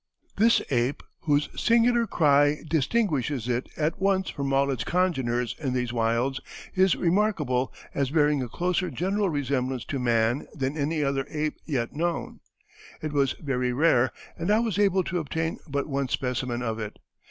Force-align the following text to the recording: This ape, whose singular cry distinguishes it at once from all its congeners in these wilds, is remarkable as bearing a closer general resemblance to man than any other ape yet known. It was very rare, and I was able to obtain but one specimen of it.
This 0.35 0.63
ape, 0.71 1.03
whose 1.25 1.47
singular 1.55 2.07
cry 2.07 2.63
distinguishes 2.67 3.47
it 3.47 3.69
at 3.77 4.01
once 4.01 4.31
from 4.31 4.51
all 4.51 4.71
its 4.71 4.83
congeners 4.83 5.55
in 5.59 5.73
these 5.73 5.93
wilds, 5.93 6.41
is 6.73 6.95
remarkable 6.95 7.71
as 7.93 8.09
bearing 8.09 8.41
a 8.41 8.49
closer 8.49 8.89
general 8.89 9.29
resemblance 9.29 9.85
to 9.85 9.99
man 9.99 10.47
than 10.55 10.75
any 10.75 11.03
other 11.03 11.27
ape 11.29 11.59
yet 11.67 11.93
known. 11.93 12.39
It 13.03 13.13
was 13.13 13.33
very 13.33 13.73
rare, 13.73 14.11
and 14.35 14.49
I 14.49 14.59
was 14.59 14.79
able 14.79 15.03
to 15.03 15.19
obtain 15.19 15.59
but 15.69 15.85
one 15.87 16.07
specimen 16.07 16.63
of 16.63 16.79
it. 16.79 16.97